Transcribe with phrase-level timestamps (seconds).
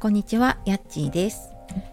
[0.00, 1.50] こんにちは、ヤッチーです。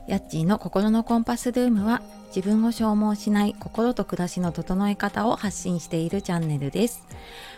[0.07, 2.01] ヤッチーの心のコンパスルームは
[2.33, 7.05] 自分を消耗しない心と暮らしの整え方を発信しているチャンネルです。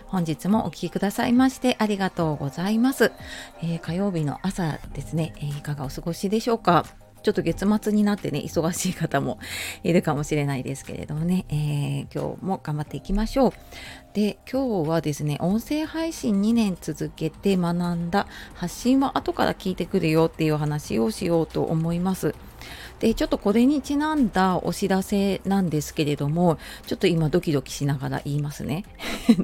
[0.07, 3.11] 本日もお聴きくださいましてありがとうございます。
[3.61, 6.83] えー、火曜日の朝ですね、えー、いかがお過ごしでしょうか？
[7.21, 9.39] ちょっと月末になってね、忙しい方も
[9.83, 13.53] いるかもしれないですけれどもね、えー、今日も頑張っていきましょう。
[14.13, 22.35] で、今日はですね、音声配信2年続けて学んだ発信は後から聞いてくるよっていう話をしようと思います。
[22.99, 28.85] でちょっとこれにちなんだお知らせなんですけれどもちょっと今ドキドキしながら言いますね。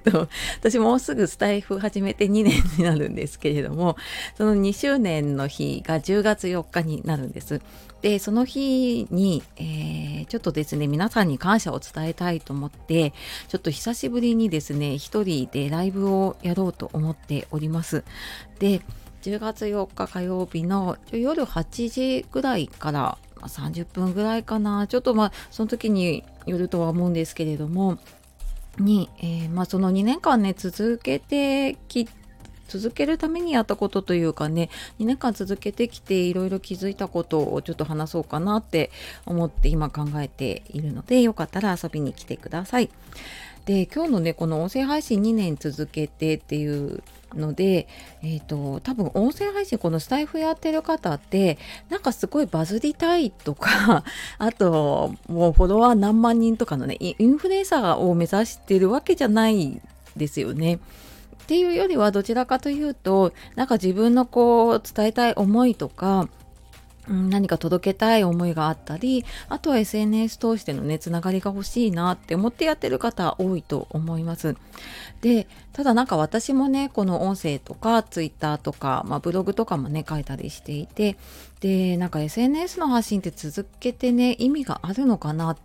[0.60, 3.96] 私もうすぐスタイフ始めて2年になるんですけれども
[4.38, 7.62] その2周年の日が10月4日になるんです。
[8.02, 13.14] でその日に、えー、ちょっとですね皆さんに感謝を伝えたいと思って
[13.48, 18.04] ちょっと久しぶりにですね一人でライブをやろうと思っております。
[18.60, 18.82] で
[19.24, 27.98] 10月4日火曜日の夜8時ぐらいからまあ、30分ぐらいかなちょっとまあその時によるとは思うんですけれども
[28.78, 32.08] に、えー、まあ、その2年間ね続けてき
[32.68, 34.70] 続けるためにやったことというかね
[35.00, 38.92] 2年間続けてきていろいろ気づいたことをちょっと話そうかなって
[39.26, 42.90] 思って今考えているのでよかったら遊びに来てください。
[43.66, 47.04] で今日のねこの音声配信2年続けてっていう
[47.34, 47.88] ので、
[48.22, 51.58] えーと、多分音声配信このスタイフやってる方って
[51.90, 54.04] なんかすごいバズりたいとか
[54.38, 59.82] あともうフォロワー何万人とかのねインフルエンサーを目指してるわけじゃない
[60.16, 60.76] ですよね。
[60.76, 66.28] っていうよりはどちらかというとなんか自分のこう伝えたい思いとか
[67.08, 74.56] 何か届けたい思いがあったりあとは SNS 通してのねつながりが欲しいなって思ってやってる方多いと思います。
[75.22, 81.18] でただなんか私もねこの音声とか Twitter とか、まあ、ブログとかもね書いたりしていて
[81.60, 85.58] でなんか SNS の発信って続けてね意味があるのかなっ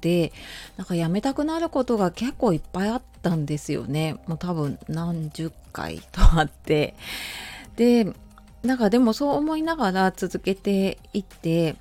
[0.00, 0.32] て
[0.76, 4.16] なんかやめたくなることが結構いっぱいあったんですよね。
[4.26, 6.94] もう多分何十回とあって。
[7.76, 8.12] で
[8.66, 11.76] なんかでもそう思いながら続けていって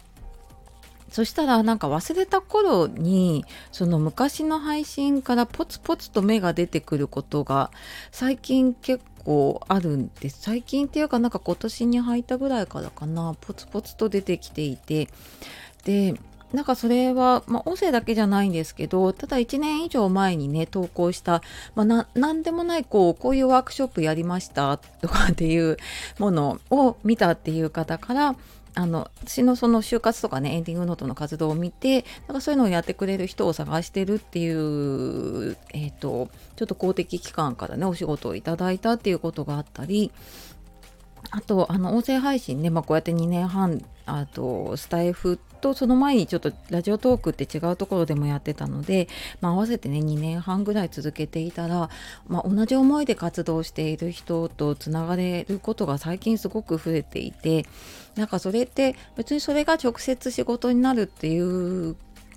[1.09, 7.71] そしたらなんか忘れた頃にその昔の配信からポツポツと芽が出てくることが
[8.11, 10.41] 最近結構あるんです。
[10.41, 13.33] 最近っていうかなんか今年に入ったぐらいからかな。
[13.39, 15.07] ポツポツと出てきていて。
[15.85, 16.15] で
[16.55, 21.41] なんかそれは、まあ、音声だけじゃないんですけど、ただ1年以上前にね、投稿した、
[21.75, 25.77] まあ、な、なんでもない、こう、こういうワークショップやりましたとかっていう
[26.17, 28.35] ものを見たっていう方から、
[28.77, 40.11] あの私のその就活とかねエンディングノートの活動を見てなんかそういうのをやってくれる人を探してるっていう、えーと、ちょっと公的機関からねお仕事をいただいたっていうことがあったり
[41.31, 49.07] あとあの音声配信ね、まあ、こうやって2年半あとスタイフとその前にちょっとラジオトークって違うところでもやってたので、
[49.41, 51.89] まあ、合わせてね2年半ぐらい続けていたら、
[52.27, 57.65] まあ、同じ思いで活動している人とつながれることが最近すごく増えていて
[58.15, 61.95] なんかそれって別にそれが直接仕事になるっていう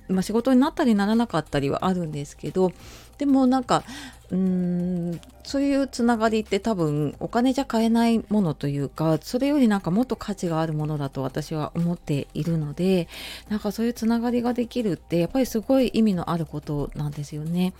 [0.09, 2.73] まあ、仕事になったりならなかったりはあるんですけど
[3.19, 3.83] でもなんか
[4.31, 13.09] うーんそういうつながりって多分お金じゃ買えないものというかそれよりなんかもっと価値があるものだと私は思っているので
[13.49, 17.73] なんかそういうつながりができるってやっぱりすごい意味のあることなんですよね。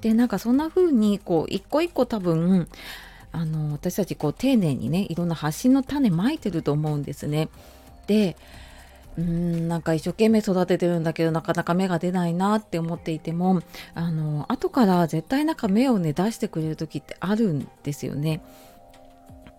[0.00, 2.68] でなんかそんな風にこう一個一個多分
[3.30, 7.48] あの私たちこう丁寧にねいろんな発信の種まいてると思うんですね。
[8.08, 8.36] で
[9.18, 13.60] うんなんか一生懸命育ててるんだけどなかなか芽が出ないなって思っていても
[13.94, 18.40] あの後から絶対なんか芽をね出してくれる時ってあるんですよね。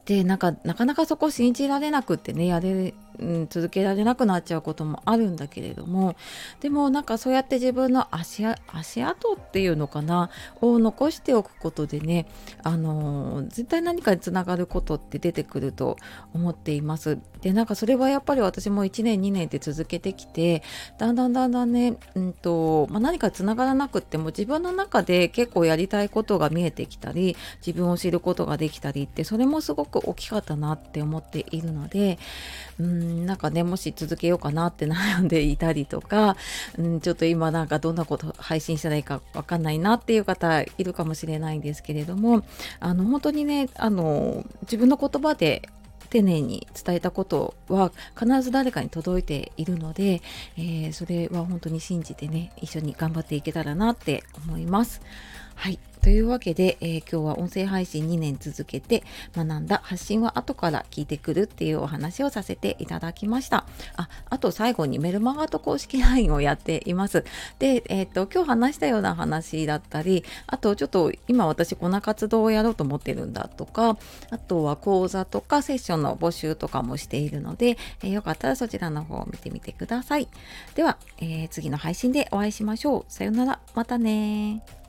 [0.05, 6.15] でなんかなかなかそこ信じられなくってねやれうん、続けられなくなっちゃうこともあるんだけれども
[6.59, 10.29] でもなんかそうやって自分の足足跡っていうのかな
[10.61, 12.27] を残しておくことでね
[12.63, 15.97] あの絶対何かにつながることって出てくると
[16.33, 17.19] 思っています。
[17.41, 20.63] でなんかそれはやっぱり私も1年2年って続けてきて
[20.97, 27.35] だんだんだんだんね、うんとまあ、何かつながらなくっても自分の中で結構やりたいことが見えてきたり
[27.65, 32.17] 自分を知ることができたりってそれもすごく大きかったなって思っているので
[32.79, 36.35] うんなんかねもし続けようかなって悩んでいたりとか、
[36.77, 42.43] うん、ちょっと今なんかどんなこと配信したらいいかわかんないなっていう方いるかもしれないんですけれども
[42.79, 45.69] あの本当にねあの自分の言葉で
[46.09, 50.21] 丁寧に伝えたことは必ず誰かに届いているので、
[50.57, 55.01] えー、それは本当に信じてね一緒に頑張っていけたらなって思います。
[55.55, 63.65] はいというわけで、えー、今日は音声配信2年続けて学んだ発信は後から聞いてくるっていうお話をさせていただきました。
[63.95, 67.23] あ、あと最後にメルマガと公式 LINE をやっています。
[67.57, 73.97] で、えっ、と、今日話したような話だったり、あとちょっと今私こんな活動をやろうと思ってるんだとか、
[74.29, 80.27] あとは講座とかセッションの募集とかもしているので、えー、よかったらそちらの方を見てみてください。
[80.75, 83.05] では、えー、次の配信でお会いしましょう。
[83.07, 83.61] さようなら。
[83.73, 84.82] またね